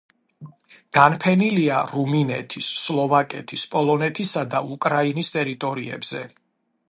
[0.97, 6.27] განფენილია რუმინეთის, სლოვაკეთის, პოლონეთისა და უკრაინის ტერიტორიებზე.